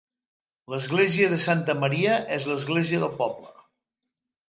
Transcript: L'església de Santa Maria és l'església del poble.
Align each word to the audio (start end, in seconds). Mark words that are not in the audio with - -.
L'església 0.73 1.27
de 1.35 1.39
Santa 1.45 1.77
Maria 1.83 2.17
és 2.41 2.51
l'església 2.53 3.07
del 3.07 3.17
poble. 3.25 3.57